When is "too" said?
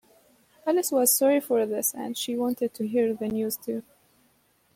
3.55-3.83